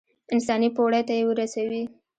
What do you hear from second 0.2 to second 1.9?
انساني پوړۍ ته يې رسوي.